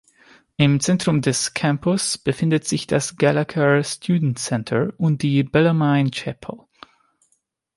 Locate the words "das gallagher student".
2.87-4.39